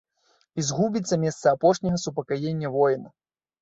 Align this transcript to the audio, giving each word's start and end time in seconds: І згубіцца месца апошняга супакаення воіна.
І 0.61 0.65
згубіцца 0.69 1.21
месца 1.25 1.47
апошняга 1.59 2.03
супакаення 2.09 2.77
воіна. 2.81 3.19